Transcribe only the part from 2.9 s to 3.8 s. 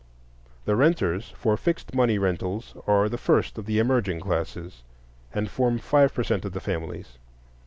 the first of the